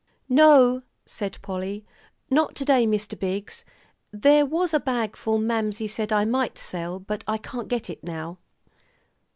"No," 0.29 0.81
said 1.05 1.37
Polly, 1.43 1.85
"not 2.27 2.55
to 2.55 2.65
day, 2.65 2.87
Mr. 2.87 3.15
Biggs. 3.19 3.63
There 4.11 4.47
was 4.47 4.73
a 4.73 4.79
bagful 4.79 5.37
Mamsie 5.37 5.87
said 5.87 6.11
I 6.11 6.25
might 6.25 6.57
sell, 6.57 6.97
but 6.97 7.23
I 7.27 7.37
can't 7.37 7.67
get 7.67 7.87
it 7.87 8.03
now." 8.03 8.39